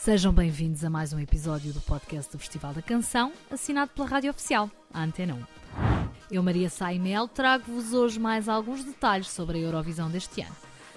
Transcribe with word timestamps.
Sejam 0.00 0.32
bem-vindos 0.32 0.82
a 0.82 0.88
mais 0.88 1.12
um 1.12 1.18
episódio 1.18 1.74
do 1.74 1.80
podcast 1.82 2.32
do 2.32 2.38
Festival 2.38 2.72
da 2.72 2.80
Canção, 2.80 3.34
assinado 3.50 3.90
pela 3.94 4.08
Rádio 4.08 4.30
Oficial, 4.30 4.70
a 4.94 5.02
Antena 5.02 5.34
1. 5.34 5.44
Eu, 6.30 6.42
Maria 6.42 6.70
Saimel, 6.70 7.28
trago-vos 7.28 7.92
hoje 7.92 8.18
mais 8.18 8.48
alguns 8.48 8.82
detalhes 8.82 9.28
sobre 9.28 9.58
a 9.58 9.60
Eurovisão 9.60 10.10
deste 10.10 10.40
ano. 10.40 10.56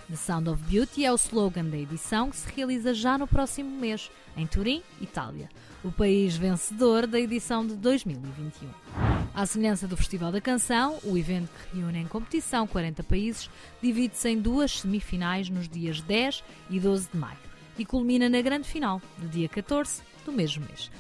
The 0.09 0.15
Sound 0.15 0.49
of 0.49 0.63
Beauty 0.63 1.03
é 1.03 1.11
o 1.11 1.15
slogan 1.15 1.65
da 1.65 1.77
edição 1.77 2.29
que 2.29 2.37
se 2.37 2.49
realiza 2.55 2.93
já 2.93 3.17
no 3.17 3.27
próximo 3.27 3.77
mês, 3.77 4.09
em 4.37 4.47
Turim, 4.47 4.81
Itália, 5.01 5.49
o 5.83 5.91
país 5.91 6.37
vencedor 6.37 7.05
da 7.05 7.19
edição 7.19 7.67
de 7.67 7.75
2021. 7.75 8.69
À 9.35 9.45
semelhança 9.45 9.85
do 9.85 9.97
Festival 9.97 10.31
da 10.31 10.39
Canção, 10.39 10.97
o 11.03 11.17
evento 11.17 11.49
que 11.69 11.77
reúne 11.77 11.99
em 11.99 12.07
competição 12.07 12.65
40 12.65 13.03
países 13.03 13.49
divide-se 13.81 14.29
em 14.29 14.39
duas 14.39 14.79
semifinais 14.79 15.49
nos 15.49 15.67
dias 15.67 15.99
10 15.99 16.41
e 16.69 16.79
12 16.79 17.09
de 17.11 17.17
maio 17.17 17.52
e 17.77 17.85
culmina 17.85 18.29
na 18.29 18.41
grande 18.41 18.67
final, 18.67 19.01
no 19.17 19.27
dia 19.27 19.49
14 19.49 20.01
do 20.25 20.31
mesmo 20.31 20.65
mês. 20.65 20.91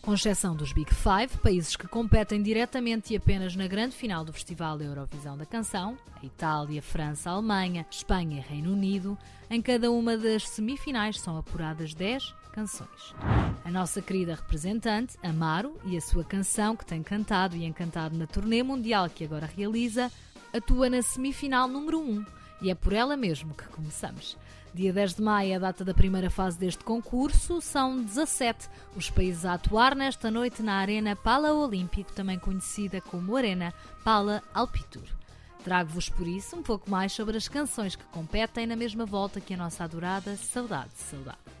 Com 0.00 0.14
exceção 0.14 0.54
dos 0.54 0.72
Big 0.72 0.92
Five, 0.94 1.38
países 1.42 1.76
que 1.76 1.86
competem 1.86 2.42
diretamente 2.42 3.12
e 3.12 3.16
apenas 3.16 3.54
na 3.56 3.66
grande 3.66 3.94
final 3.94 4.24
do 4.24 4.32
Festival 4.32 4.80
Eurovisão 4.80 5.36
da 5.36 5.44
Canção, 5.44 5.96
a 6.22 6.24
Itália, 6.24 6.80
França, 6.80 7.30
Alemanha, 7.30 7.86
Espanha 7.90 8.38
e 8.38 8.40
Reino 8.40 8.72
Unido, 8.72 9.18
em 9.50 9.60
cada 9.60 9.90
uma 9.90 10.16
das 10.16 10.48
semifinais 10.48 11.20
são 11.20 11.36
apuradas 11.36 11.94
10 11.94 12.34
canções. 12.52 13.14
A 13.64 13.70
nossa 13.70 14.00
querida 14.00 14.34
representante, 14.34 15.16
Amaro, 15.22 15.76
e 15.84 15.96
a 15.96 16.00
sua 16.00 16.24
canção 16.24 16.76
que 16.76 16.86
tem 16.86 17.02
cantado 17.02 17.56
e 17.56 17.64
encantado 17.64 18.16
na 18.16 18.26
turnê 18.26 18.62
mundial 18.62 19.08
que 19.08 19.24
agora 19.24 19.46
realiza, 19.46 20.10
atua 20.52 20.88
na 20.88 21.02
semifinal 21.02 21.68
número 21.68 22.00
1 22.00 22.24
e 22.62 22.70
é 22.70 22.74
por 22.74 22.92
ela 22.92 23.16
mesmo 23.16 23.54
que 23.54 23.64
começamos. 23.68 24.36
Dia 24.72 24.92
10 24.92 25.14
de 25.14 25.22
maio 25.22 25.52
é 25.52 25.56
a 25.56 25.58
data 25.58 25.84
da 25.84 25.92
primeira 25.92 26.30
fase 26.30 26.56
deste 26.56 26.84
concurso. 26.84 27.60
São 27.60 28.00
17 28.00 28.68
os 28.96 29.10
países 29.10 29.44
a 29.44 29.54
atuar 29.54 29.96
nesta 29.96 30.30
noite 30.30 30.62
na 30.62 30.74
Arena 30.74 31.16
Pala 31.16 31.52
Olímpico, 31.52 32.12
também 32.12 32.38
conhecida 32.38 33.00
como 33.00 33.36
Arena 33.36 33.74
Pala 34.04 34.42
Alpitur. 34.54 35.08
Trago-vos 35.64 36.08
por 36.08 36.26
isso 36.26 36.56
um 36.56 36.62
pouco 36.62 36.88
mais 36.88 37.12
sobre 37.12 37.36
as 37.36 37.48
canções 37.48 37.96
que 37.96 38.04
competem 38.04 38.66
na 38.66 38.76
mesma 38.76 39.04
volta 39.04 39.40
que 39.40 39.54
a 39.54 39.56
nossa 39.56 39.84
adorada 39.84 40.36
Saudade, 40.36 40.92
Saudade. 40.94 41.59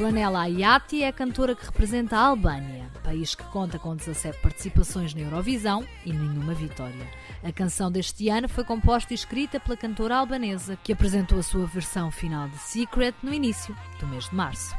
Ronella 0.00 0.40
Ayati 0.40 1.02
é 1.02 1.08
a 1.08 1.12
cantora 1.12 1.54
que 1.54 1.66
representa 1.66 2.16
a 2.16 2.20
Albânia, 2.20 2.90
país 3.04 3.34
que 3.34 3.44
conta 3.44 3.78
com 3.78 3.94
17 3.94 4.38
participações 4.38 5.12
na 5.12 5.20
Eurovisão 5.20 5.86
e 6.06 6.10
nenhuma 6.10 6.54
vitória. 6.54 7.06
A 7.44 7.52
canção 7.52 7.92
deste 7.92 8.30
ano 8.30 8.48
foi 8.48 8.64
composta 8.64 9.12
e 9.12 9.14
escrita 9.14 9.60
pela 9.60 9.76
cantora 9.76 10.16
albanesa, 10.16 10.78
que 10.82 10.94
apresentou 10.94 11.38
a 11.38 11.42
sua 11.42 11.66
versão 11.66 12.10
final 12.10 12.48
de 12.48 12.56
Secret 12.56 13.14
no 13.22 13.34
início 13.34 13.76
do 14.00 14.06
mês 14.06 14.26
de 14.30 14.34
março. 14.34 14.74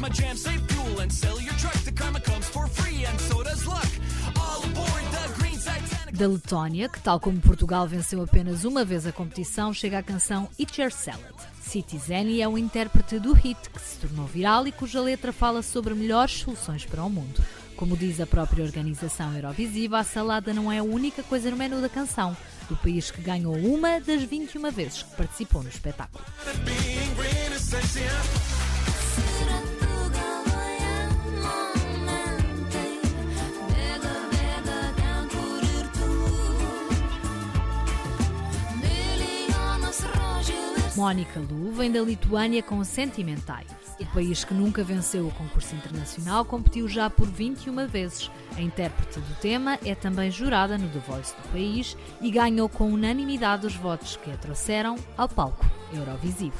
my 0.00 0.08
jam, 0.10 0.36
save 0.36 0.60
fuel 0.70 1.00
and 1.00 1.12
sell 1.12 1.40
your 1.40 1.54
truck. 1.54 1.74
The 1.84 1.90
karma 1.92 2.20
comes 2.20 2.48
for 2.48 2.68
free 2.68 3.04
and 3.04 3.18
so 3.18 3.42
does 3.42 3.66
luck. 3.66 3.88
Da 6.18 6.26
Letónia, 6.26 6.88
que 6.88 6.98
tal 7.00 7.20
como 7.20 7.40
Portugal 7.40 7.86
venceu 7.86 8.20
apenas 8.20 8.64
uma 8.64 8.84
vez 8.84 9.06
a 9.06 9.12
competição, 9.12 9.72
chega 9.72 10.00
a 10.00 10.02
canção 10.02 10.48
Eat 10.58 10.80
Your 10.80 10.90
Salad. 10.90 11.22
Citizeni 11.62 12.40
é 12.40 12.48
um 12.48 12.58
intérprete 12.58 13.20
do 13.20 13.32
hit 13.32 13.70
que 13.70 13.80
se 13.80 13.98
tornou 13.98 14.26
viral 14.26 14.66
e 14.66 14.72
cuja 14.72 15.00
letra 15.00 15.32
fala 15.32 15.62
sobre 15.62 15.94
melhores 15.94 16.40
soluções 16.40 16.84
para 16.84 17.04
o 17.04 17.08
mundo. 17.08 17.40
Como 17.76 17.96
diz 17.96 18.20
a 18.20 18.26
própria 18.26 18.64
organização 18.64 19.32
Eurovisiva, 19.32 20.00
a 20.00 20.02
salada 20.02 20.52
não 20.52 20.72
é 20.72 20.78
a 20.78 20.82
única 20.82 21.22
coisa 21.22 21.52
no 21.52 21.56
menu 21.56 21.80
da 21.80 21.88
canção, 21.88 22.36
do 22.68 22.76
país 22.76 23.12
que 23.12 23.22
ganhou 23.22 23.54
uma 23.54 24.00
das 24.00 24.24
21 24.24 24.72
vezes 24.72 25.04
que 25.04 25.14
participou 25.14 25.62
no 25.62 25.68
espetáculo. 25.68 26.24
Mónica 40.98 41.38
Lu 41.38 41.70
vem 41.70 41.92
da 41.92 42.00
Lituânia 42.00 42.60
com 42.60 42.82
Sentimentai. 42.82 43.64
O 44.00 44.06
país 44.06 44.42
que 44.42 44.52
nunca 44.52 44.82
venceu 44.82 45.28
o 45.28 45.30
concurso 45.30 45.72
internacional 45.76 46.44
competiu 46.44 46.88
já 46.88 47.08
por 47.08 47.28
21 47.28 47.86
vezes. 47.86 48.28
A 48.56 48.60
intérprete 48.60 49.20
do 49.20 49.34
tema 49.36 49.78
é 49.84 49.94
também 49.94 50.28
jurada 50.28 50.76
no 50.76 50.88
The 50.88 50.98
Voice 50.98 51.36
do 51.36 51.52
país 51.52 51.96
e 52.20 52.32
ganhou 52.32 52.68
com 52.68 52.90
unanimidade 52.90 53.64
os 53.64 53.76
votos 53.76 54.16
que 54.16 54.28
a 54.28 54.36
trouxeram 54.36 54.96
ao 55.16 55.28
palco 55.28 55.64
Eurovisivo. 55.92 56.56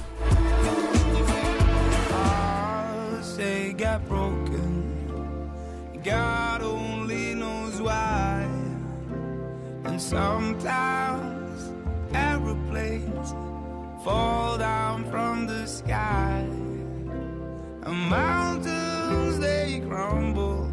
Sometimes 9.98 11.74
aeroplanes 12.14 13.47
fall 14.08 14.56
down 14.58 15.04
from 15.10 15.46
the 15.46 15.66
sky. 15.66 16.44
And 17.84 18.08
mountains 18.08 19.38
they 19.38 19.82
crumble. 19.86 20.66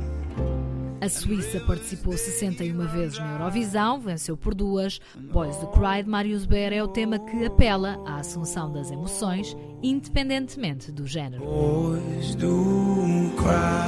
A 1.02 1.10
Suíça 1.10 1.60
participou 1.60 2.18
61 2.18 2.88
vezes 2.88 3.20
na 3.20 3.34
Eurovisão, 3.34 4.00
venceu 4.00 4.36
por 4.36 4.56
duas. 4.56 5.00
Boys 5.32 5.56
the 5.58 5.68
Cry 5.68 6.04
de 6.04 6.10
Marius 6.10 6.46
Bear 6.46 6.74
é 6.74 6.82
o 6.82 6.88
tema 6.88 7.20
que 7.20 7.46
apela 7.46 8.02
à 8.08 8.16
assunção 8.16 8.72
das 8.72 8.90
emoções, 8.90 9.56
independentemente 9.84 10.92
do 10.92 11.06
género. 11.06 11.44
Boys 11.44 12.34
do 12.36 13.32
cry. 13.38 13.86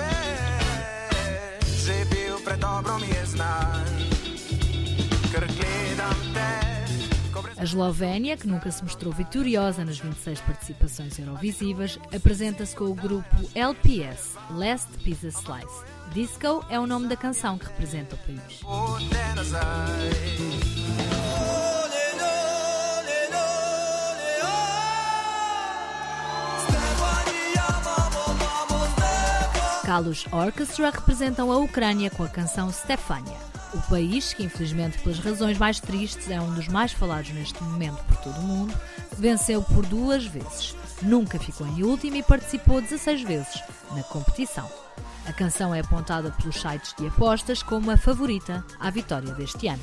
A 0.00 0.19
Eslovénia, 7.70 8.36
que 8.36 8.48
nunca 8.48 8.68
se 8.68 8.82
mostrou 8.82 9.12
vitoriosa 9.12 9.84
nas 9.84 10.00
26 10.00 10.40
participações 10.40 11.16
eurovisivas, 11.16 12.00
apresenta-se 12.12 12.74
com 12.74 12.86
o 12.86 12.94
grupo 12.94 13.36
LPS, 13.54 14.36
Last 14.50 14.88
Pizza 15.04 15.28
Slice. 15.28 15.84
Disco 16.12 16.64
é 16.68 16.80
o 16.80 16.86
nome 16.86 17.06
da 17.06 17.16
canção 17.16 17.56
que 17.56 17.66
representa 17.66 18.16
o 18.16 18.18
país. 18.18 18.60
Kalush 29.84 30.26
Orchestra 30.32 30.90
representam 30.90 31.52
a 31.52 31.56
Ucrânia 31.58 32.10
com 32.10 32.24
a 32.24 32.28
canção 32.28 32.72
Stefania. 32.72 33.49
O 33.72 33.80
país, 33.88 34.32
que 34.32 34.42
infelizmente 34.42 34.98
pelas 34.98 35.18
razões 35.20 35.56
mais 35.56 35.78
tristes 35.78 36.28
é 36.28 36.40
um 36.40 36.52
dos 36.54 36.66
mais 36.66 36.92
falados 36.92 37.30
neste 37.30 37.62
momento 37.62 38.02
por 38.04 38.16
todo 38.16 38.38
o 38.38 38.42
mundo, 38.42 38.74
venceu 39.16 39.62
por 39.62 39.86
duas 39.86 40.26
vezes. 40.26 40.74
Nunca 41.02 41.38
ficou 41.38 41.66
em 41.66 41.84
último 41.84 42.16
e 42.16 42.22
participou 42.22 42.80
16 42.80 43.22
vezes 43.22 43.62
na 43.94 44.02
competição. 44.02 44.68
A 45.26 45.32
canção 45.32 45.72
é 45.72 45.80
apontada 45.80 46.32
pelos 46.32 46.60
sites 46.60 46.94
de 46.98 47.06
apostas 47.06 47.62
como 47.62 47.90
a 47.90 47.96
favorita 47.96 48.64
à 48.80 48.90
vitória 48.90 49.32
deste 49.34 49.68
ano. 49.68 49.82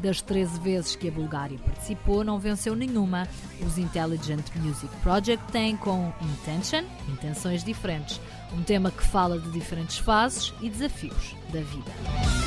Das 0.00 0.22
13 0.22 0.60
vezes 0.60 0.96
que 0.96 1.08
a 1.08 1.10
Bulgária 1.10 1.58
participou, 1.58 2.22
não 2.22 2.38
venceu 2.38 2.74
nenhuma. 2.74 3.28
Os 3.66 3.76
Intelligent 3.76 4.44
Music 4.56 4.94
Project 5.02 5.44
têm 5.50 5.76
com 5.76 6.12
Intention, 6.22 6.84
intenções 7.08 7.64
diferentes, 7.64 8.20
um 8.56 8.62
tema 8.62 8.90
que 8.90 9.02
fala 9.02 9.38
de 9.38 9.50
diferentes 9.50 9.98
fases 9.98 10.54
e 10.62 10.70
desafios 10.70 11.34
da 11.52 11.60
vida. 11.60 12.37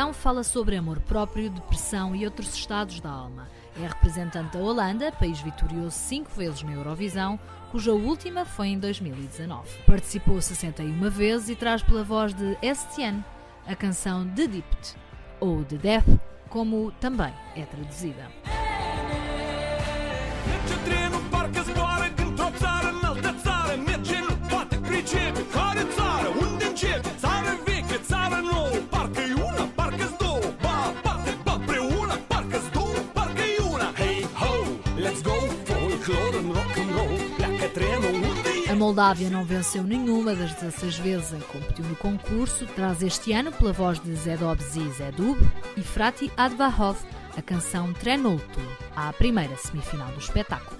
Canção 0.00 0.14
fala 0.14 0.42
sobre 0.42 0.76
amor 0.76 0.98
próprio, 1.00 1.50
depressão 1.50 2.16
e 2.16 2.24
outros 2.24 2.54
estados 2.54 3.00
da 3.00 3.10
alma. 3.10 3.46
É 3.78 3.86
representante 3.86 4.56
da 4.56 4.58
Holanda, 4.58 5.12
país 5.12 5.40
vitorioso 5.40 5.90
cinco 5.90 6.30
vezes 6.34 6.62
na 6.62 6.72
Eurovisão, 6.72 7.38
cuja 7.70 7.92
última 7.92 8.46
foi 8.46 8.68
em 8.68 8.78
2019. 8.78 9.68
Participou 9.86 10.40
61 10.40 11.10
vezes 11.10 11.50
e 11.50 11.54
traz 11.54 11.82
pela 11.82 12.02
voz 12.02 12.32
de 12.32 12.56
Estienne 12.62 13.22
a 13.66 13.76
canção 13.76 14.26
The 14.26 14.46
Dipt, 14.46 14.96
ou 15.38 15.62
The 15.66 15.76
Death, 15.76 16.20
como 16.48 16.92
também 16.92 17.34
é 17.54 17.66
traduzida. 17.66 18.30
A 38.70 38.74
Moldávia 38.76 39.28
não 39.28 39.44
venceu 39.44 39.82
nenhuma 39.82 40.32
das 40.32 40.54
16 40.54 40.98
vezes 40.98 41.32
em 41.32 41.40
que 41.40 41.46
competiu 41.46 41.84
no 41.86 41.96
concurso, 41.96 42.64
traz 42.66 43.02
este 43.02 43.32
ano 43.32 43.50
pela 43.50 43.72
voz 43.72 43.98
de 43.98 44.14
Zedobzi 44.14 44.88
Zedub 44.92 45.36
e 45.76 45.82
Frati 45.82 46.30
Advahov 46.36 46.96
a 47.36 47.42
canção 47.42 47.92
Trenoltu, 47.92 48.60
à 48.94 49.12
primeira 49.12 49.56
semifinal 49.56 50.12
do 50.12 50.20
espetáculo. 50.20 50.78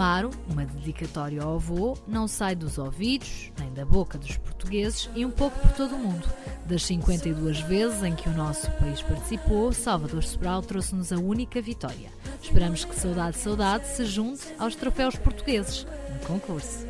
Amaro, 0.00 0.30
uma 0.48 0.64
dedicatória 0.64 1.42
ao 1.42 1.56
avô, 1.56 1.94
não 2.08 2.26
sai 2.26 2.54
dos 2.54 2.78
ouvidos, 2.78 3.52
nem 3.58 3.70
da 3.74 3.84
boca 3.84 4.16
dos 4.16 4.34
portugueses 4.38 5.10
e 5.14 5.26
um 5.26 5.30
pouco 5.30 5.58
por 5.60 5.72
todo 5.72 5.94
o 5.94 5.98
mundo. 5.98 6.26
Das 6.64 6.84
52 6.84 7.60
vezes 7.60 8.02
em 8.02 8.14
que 8.14 8.26
o 8.26 8.32
nosso 8.32 8.70
país 8.78 9.02
participou, 9.02 9.74
Salvador 9.74 10.24
Sobral 10.24 10.62
trouxe-nos 10.62 11.12
a 11.12 11.16
única 11.16 11.60
vitória. 11.60 12.08
Esperamos 12.42 12.82
que 12.82 12.98
Saudade 12.98 13.36
Saudade 13.36 13.86
se 13.88 14.06
junte 14.06 14.46
aos 14.58 14.74
troféus 14.74 15.16
portugueses 15.16 15.86
no 16.14 16.26
concurso. 16.26 16.86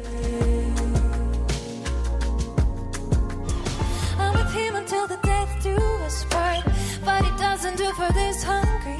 But 7.02 7.24
it 7.24 7.36
doesn't 7.38 7.76
do 7.76 7.92
for 7.94 8.12
this 8.12 8.44
hungry 8.44 8.99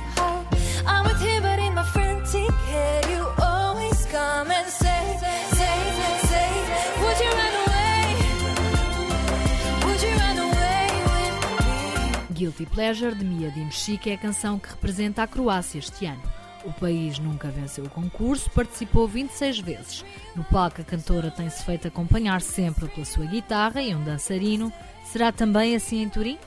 Guilty 12.50 12.67
Pleasure 12.67 13.14
de 13.14 13.25
Mia 13.25 13.49
Dimchik 13.49 14.11
é 14.11 14.14
a 14.14 14.19
canção 14.19 14.58
que 14.58 14.69
representa 14.69 15.23
a 15.23 15.26
Croácia 15.26 15.79
este 15.79 16.05
ano. 16.05 16.20
O 16.64 16.73
país 16.73 17.17
nunca 17.20 17.49
venceu 17.49 17.85
o 17.85 17.88
concurso, 17.88 18.50
participou 18.50 19.06
26 19.06 19.61
vezes. 19.61 20.05
No 20.35 20.43
palco, 20.43 20.81
a 20.81 20.85
cantora 20.85 21.31
tem-se 21.31 21.64
feito 21.64 21.87
acompanhar 21.87 22.43
sempre 22.43 22.88
pela 22.88 23.06
sua 23.06 23.25
guitarra 23.25 23.81
e 23.81 23.94
um 23.94 24.02
dançarino. 24.02 24.73
Será 25.05 25.31
também 25.31 25.76
assim 25.76 26.02
em 26.02 26.08
Turim? 26.08 26.38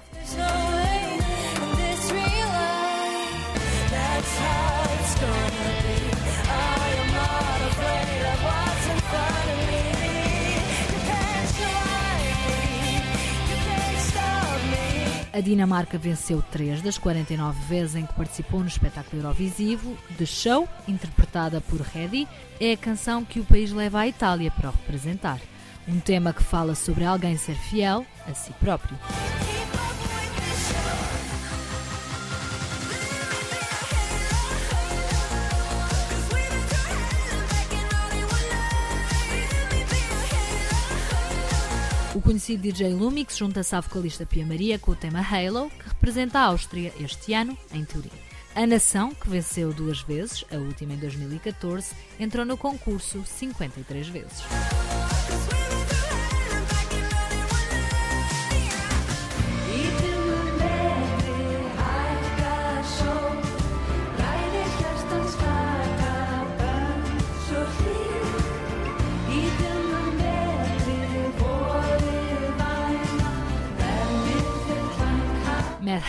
A 15.33 15.41
Dinamarca 15.41 15.97
venceu 15.97 16.44
três 16.44 16.80
das 16.83 17.00
49 17.00 17.59
vezes 17.65 17.95
em 17.95 18.06
que 18.06 18.13
participou 18.13 18.59
no 18.59 18.68
espetáculo 18.68 19.24
Eurovisivo. 19.24 19.97
The 20.15 20.27
Show, 20.27 20.69
interpretada 20.88 21.59
por 21.59 21.81
Reddy, 21.81 22.27
é 22.62 22.74
a 22.74 22.77
canção 22.77 23.25
que 23.25 23.39
o 23.39 23.44
país 23.44 23.71
leva 23.71 24.01
à 24.01 24.07
Itália 24.07 24.51
para 24.51 24.69
o 24.69 24.71
representar. 24.71 25.39
Um 25.88 26.00
tema 26.00 26.33
que 26.33 26.44
fala 26.44 26.75
sobre 26.75 27.03
alguém 27.03 27.35
ser 27.35 27.56
fiel 27.56 28.06
a 28.27 28.33
si 28.35 28.53
próprio. 28.53 28.95
O 42.15 42.21
conhecido 42.21 42.62
DJ 42.62 42.94
Lumix 42.94 43.36
junta-se 43.36 43.75
à 43.75 43.81
vocalista 43.81 44.24
Pia 44.24 44.45
Maria 44.45 44.77
com 44.77 44.92
o 44.92 44.95
tema 44.95 45.19
Halo, 45.19 45.71
que 45.71 45.89
representa 45.89 46.39
a 46.39 46.44
Áustria 46.44 46.94
este 47.00 47.33
ano, 47.33 47.57
em 47.74 47.83
Turim. 47.83 48.12
A 48.54 48.68
nação, 48.68 49.15
que 49.15 49.27
venceu 49.27 49.74
duas 49.74 50.01
vezes, 50.01 50.45
a 50.51 50.57
última 50.57 50.94
em 50.94 50.98
2014, 50.98 51.95
entrou 52.19 52.45
no 52.45 52.56
concurso 52.56 53.24
53 53.25 54.07
vezes. 54.10 54.44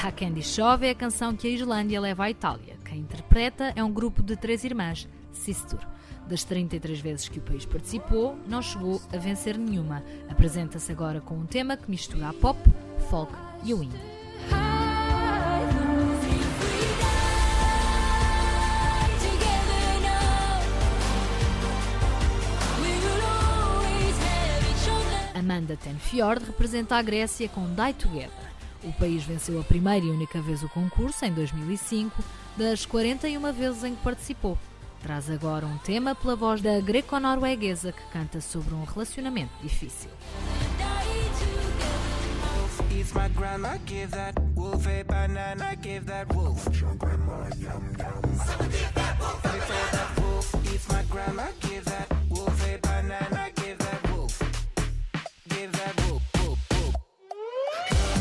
Mad 0.04 0.12
Hakendi 0.12 0.42
Chove 0.42 0.87
é 0.87 0.90
a 0.90 0.94
canção 0.94 1.34
que 1.34 1.46
a 1.46 1.50
Islândia 1.50 1.99
leva 1.99 2.25
à 2.25 2.30
Itália. 2.30 2.76
Quem 2.84 2.99
interpreta 2.99 3.73
é 3.75 3.82
um 3.82 3.90
grupo 3.90 4.23
de 4.23 4.37
três 4.37 4.62
irmãs, 4.62 5.08
Sistur. 5.32 5.80
Das 6.28 6.44
33 6.44 7.00
vezes 7.00 7.26
que 7.26 7.38
o 7.38 7.42
país 7.42 7.64
participou, 7.64 8.37
não 8.46 8.61
chegou 8.61 9.00
a 9.11 9.16
vencer 9.16 9.56
nenhuma. 9.56 10.04
Apresenta-se 10.28 10.92
agora 10.92 11.23
com 11.23 11.34
um 11.34 11.46
tema 11.46 11.75
que 11.76 11.90
mistura 11.90 12.28
a 12.28 12.34
pop, 12.34 12.58
folk 13.08 13.32
e 13.64 13.73
o 13.73 13.82
indie. 13.82 13.99
Amanda 25.34 25.76
Tenfjord 25.76 26.44
representa 26.44 26.96
a 26.96 27.02
Grécia 27.02 27.49
com 27.49 27.66
Die 27.66 27.94
Together. 27.94 28.53
O 28.84 28.92
país 28.92 29.24
venceu 29.24 29.58
a 29.60 29.64
primeira 29.64 30.04
e 30.04 30.10
única 30.10 30.40
vez 30.42 30.62
o 30.62 30.68
concurso, 30.68 31.24
em 31.24 31.32
2005, 31.32 32.22
das 32.56 32.84
41 32.84 33.52
vezes 33.52 33.84
em 33.84 33.94
que 33.94 34.02
participou. 34.02 34.58
Traz 35.02 35.28
agora 35.30 35.66
um 35.66 35.78
tema 35.78 36.14
pela 36.14 36.36
voz 36.36 36.60
da 36.60 36.80
greco-norueguesa 36.80 37.92
que 37.92 38.02
canta 38.12 38.40
sobre 38.40 38.74
um 38.74 38.84
relacionamento 38.84 39.52
difícil. 39.62 40.10
my 43.14 43.28
grandma 43.28 43.76
give 43.86 44.10
that 44.10 44.34
wolf 44.54 44.86
a 44.86 45.02
banana, 45.04 45.76
give 45.80 46.04
that 46.06 46.26
wolf. 46.34 46.64
Your 46.80 46.94
grandma 46.96 47.48
yum 47.56 47.94
yum. 47.98 48.22
give 48.70 48.94
that 48.94 50.18
wolf. 50.18 50.52
wolf 50.54 50.88
my 50.90 51.02
grandma 51.04 51.46
give 51.60 51.84
that 51.84 52.08
wolf 52.28 52.66
a 52.66 52.78
banana, 52.78 53.50
give 53.56 53.78
that 53.78 54.10
wolf. 54.10 54.38
Give 55.48 55.70
that 55.72 55.94
wolf. 55.96 56.03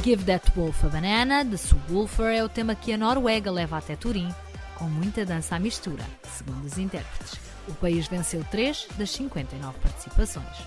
Give 0.03 0.25
That 0.25 0.51
Wolf 0.53 0.83
a 0.83 0.89
Banana, 0.89 1.45
de 1.45 1.57
Subwoofer, 1.57 2.35
é 2.35 2.43
o 2.43 2.49
tema 2.49 2.75
que 2.75 2.91
a 2.91 2.97
Noruega 2.97 3.49
leva 3.49 3.77
até 3.77 3.95
Turim, 3.95 4.27
com 4.75 4.83
muita 4.83 5.25
dança 5.25 5.55
à 5.55 5.59
mistura, 5.59 6.03
segundo 6.27 6.65
os 6.65 6.77
intérpretes. 6.77 7.39
O 7.69 7.73
país 7.75 8.05
venceu 8.09 8.45
3 8.51 8.89
das 8.97 9.11
59 9.11 9.79
participações. 9.79 10.57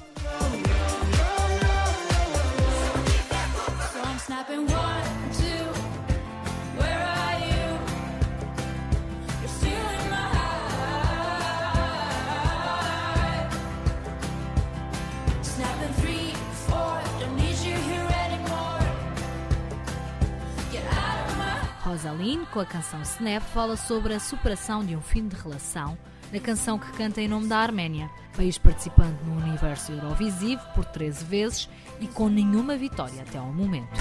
Rosaline, 21.96 22.44
com 22.52 22.60
a 22.60 22.66
canção 22.66 23.00
Snap, 23.00 23.42
fala 23.54 23.74
sobre 23.74 24.12
a 24.12 24.20
superação 24.20 24.84
de 24.84 24.94
um 24.94 25.00
fim 25.00 25.26
de 25.26 25.34
relação, 25.34 25.96
na 26.30 26.38
canção 26.38 26.78
que 26.78 26.92
canta 26.92 27.22
em 27.22 27.28
nome 27.28 27.48
da 27.48 27.56
Arménia, 27.56 28.10
país 28.36 28.58
participante 28.58 29.24
no 29.24 29.38
universo 29.38 29.92
Eurovisivo 29.92 30.60
por 30.74 30.84
13 30.84 31.24
vezes 31.24 31.70
e 31.98 32.06
com 32.06 32.28
nenhuma 32.28 32.76
vitória 32.76 33.22
até 33.22 33.38
ao 33.38 33.46
momento. 33.46 33.98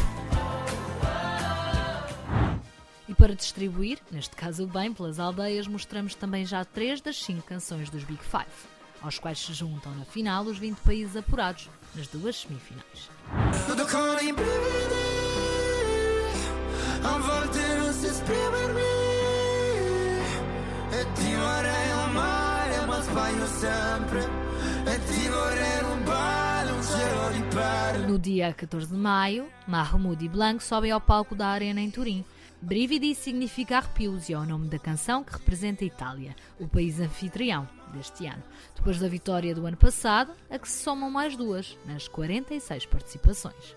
para 3.17 3.33
distribuir, 3.33 3.99
neste 4.11 4.35
caso 4.35 4.67
bem, 4.67 4.91
pelas 4.93 5.17
aldeias, 5.17 5.65
mostramos 5.65 6.13
também 6.15 6.45
já 6.45 6.65
três 6.65 6.99
das 6.99 7.23
cinco 7.23 7.43
canções 7.43 7.89
dos 7.89 8.03
Big 8.03 8.21
Five, 8.21 8.51
aos 9.01 9.17
quais 9.17 9.39
se 9.39 9.53
juntam 9.53 9.95
na 9.95 10.03
final 10.03 10.43
os 10.43 10.57
20 10.57 10.79
países 10.79 11.15
apurados 11.15 11.69
nas 11.95 12.07
duas 12.07 12.41
semifinais. 12.41 13.09
No 28.07 28.19
dia 28.19 28.53
14 28.53 28.88
de 28.88 28.95
maio, 28.95 29.47
Mahmoud 29.67 30.24
e 30.24 30.29
Blanc 30.29 30.63
sobem 30.63 30.91
ao 30.91 31.01
palco 31.01 31.35
da 31.35 31.47
Arena 31.47 31.81
em 31.81 31.91
Turim. 31.91 32.24
Brividi 32.62 33.13
significa 33.13 33.77
arrepios 33.77 34.29
e 34.29 34.33
é 34.33 34.38
o 34.38 34.45
nome 34.45 34.69
da 34.69 34.79
canção 34.79 35.24
que 35.24 35.33
representa 35.33 35.83
a 35.83 35.88
Itália, 35.88 36.35
o 36.59 36.67
país 36.67 37.00
anfitrião 37.00 37.67
deste 37.93 38.25
ano. 38.25 38.41
Depois 38.75 39.00
da 39.00 39.07
vitória 39.07 39.53
do 39.53 39.65
ano 39.65 39.77
passado, 39.77 40.31
a 40.50 40.57
que 40.57 40.67
se 40.67 40.83
somam 40.83 41.12
mais 41.12 41.35
duas, 41.35 41.77
nas 41.85 42.07
46 42.07 42.85
participações. 42.85 43.75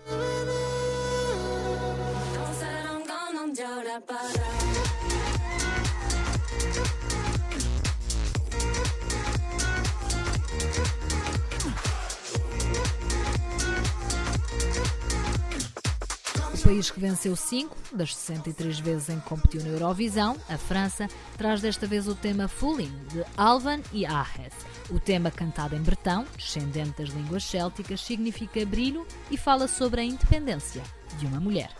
O 16.53 16.63
país 16.63 16.89
que 16.89 17.01
venceu 17.01 17.35
5 17.35 17.75
das 17.91 18.15
63 18.15 18.79
vezes 18.79 19.09
em 19.09 19.19
que 19.19 19.27
competiu 19.27 19.61
na 19.61 19.67
Eurovisão, 19.67 20.37
a 20.47 20.57
França, 20.57 21.09
traz 21.37 21.59
desta 21.59 21.85
vez 21.85 22.07
o 22.07 22.15
tema 22.15 22.47
Fooling, 22.47 22.97
de 23.09 23.25
Alvan 23.35 23.81
e 23.91 24.05
Ahes. 24.05 24.53
O 24.89 25.01
tema 25.01 25.29
cantado 25.29 25.75
em 25.75 25.81
bretão, 25.81 26.25
descendente 26.37 27.01
das 27.01 27.09
línguas 27.09 27.43
célticas, 27.43 27.99
significa 27.99 28.65
brilho 28.65 29.05
e 29.29 29.35
fala 29.35 29.67
sobre 29.67 29.99
a 29.99 30.03
independência 30.05 30.81
de 31.17 31.25
uma 31.25 31.41
mulher. 31.41 31.71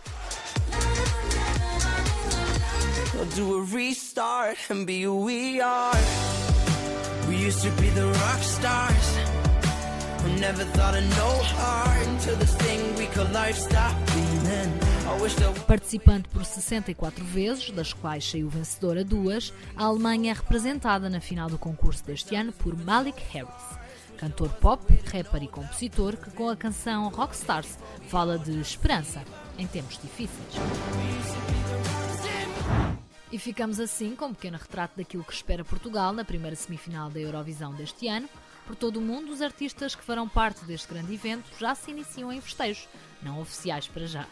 Do 3.24 3.58
a 3.58 3.62
restart 3.62 4.58
and 4.70 4.86
be 4.86 5.02
who 5.02 5.24
we 5.24 5.60
are. 5.60 5.96
We 7.28 7.36
used 7.36 7.62
to 7.62 7.70
be 7.80 7.88
the 7.90 8.06
rock 8.06 8.42
stars. 8.42 9.18
Never 10.38 10.64
thought 10.64 10.96
of 10.96 11.04
no 11.04 11.42
heart 11.56 12.06
until 12.08 12.36
this 12.36 12.54
thing 12.56 12.94
we 12.96 13.06
call 13.06 13.26
life 13.32 13.58
stopped 13.58 14.06
beating. 14.14 14.90
Participante 15.66 16.28
por 16.28 16.44
64 16.44 17.24
vezes, 17.24 17.70
das 17.70 17.92
quais 17.92 18.24
saiu 18.24 18.48
vencedora 18.48 19.04
duas, 19.04 19.52
a 19.76 19.84
Alemanha 19.84 20.30
é 20.30 20.34
representada 20.34 21.10
na 21.10 21.20
final 21.20 21.50
do 21.50 21.58
concurso 21.58 22.04
deste 22.04 22.36
ano 22.36 22.52
por 22.52 22.76
Malik 22.76 23.20
Harris, 23.30 23.78
cantor 24.16 24.50
pop, 24.60 24.84
rapper 25.12 25.42
e 25.42 25.48
compositor 25.48 26.16
que 26.16 26.30
com 26.30 26.48
a 26.48 26.56
canção 26.56 27.08
Rockstars 27.08 27.76
fala 28.08 28.38
de 28.38 28.60
esperança 28.60 29.22
em 29.58 29.66
tempos 29.66 29.98
difíceis. 30.00 30.54
E 33.32 33.38
ficamos 33.38 33.78
assim 33.78 34.16
com 34.16 34.26
um 34.26 34.34
pequeno 34.34 34.58
retrato 34.58 34.96
daquilo 34.96 35.22
que 35.22 35.32
espera 35.32 35.64
Portugal 35.64 36.12
na 36.12 36.24
primeira 36.24 36.56
semifinal 36.56 37.08
da 37.08 37.20
Eurovisão 37.20 37.72
deste 37.72 38.08
ano. 38.08 38.28
Por 38.66 38.74
todo 38.74 38.98
o 38.98 39.00
mundo, 39.00 39.32
os 39.32 39.40
artistas 39.40 39.94
que 39.94 40.02
farão 40.02 40.28
parte 40.28 40.64
deste 40.64 40.88
grande 40.88 41.14
evento 41.14 41.44
já 41.58 41.74
se 41.74 41.90
iniciam 41.90 42.32
em 42.32 42.40
festejos, 42.40 42.88
não 43.22 43.40
oficiais 43.40 43.86
para 43.88 44.06
já. 44.06 44.26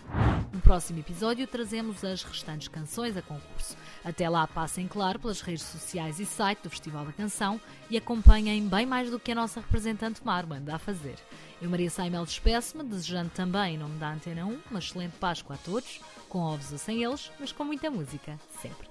No 0.53 0.61
próximo 0.61 0.99
episódio 0.99 1.47
trazemos 1.47 2.05
as 2.05 2.23
restantes 2.23 2.69
canções 2.69 3.17
a 3.17 3.23
concurso. 3.23 3.77
Até 4.05 4.29
lá 4.29 4.47
passem 4.47 4.89
claro 4.89 5.19
pelas 5.19 5.41
redes 5.41 5.65
sociais 5.65 6.19
e 6.19 6.27
site 6.27 6.63
do 6.63 6.71
Festival 6.71 7.05
da 7.05 7.13
Canção 7.13 7.61
e 7.91 7.97
acompanhem 7.97 8.67
bem 8.69 8.87
mais 8.87 9.11
do 9.11 9.21
que 9.21 9.33
a 9.33 9.35
nossa 9.35 9.61
representante 9.61 10.25
Mar 10.25 10.45
anda 10.51 10.75
a 10.75 10.79
fazer. 10.79 11.17
Eu, 11.61 11.71
Maria 11.71 11.91
Saimel, 11.91 12.25
despeço-me, 12.25 12.85
desejando 12.85 13.31
também, 13.31 13.75
em 13.75 13.79
nome 13.79 13.99
da 13.99 14.13
Antena 14.13 14.47
1, 14.47 14.61
uma 14.71 14.79
excelente 14.79 15.17
Páscoa 15.19 15.57
a 15.57 15.59
todos, 15.59 16.01
com 16.29 16.41
ovos 16.41 16.73
ou 16.73 16.79
sem 16.79 17.03
eles, 17.03 17.31
mas 17.41 17.53
com 17.53 17.65
muita 17.65 17.91
música, 17.91 18.39
sempre. 18.61 18.89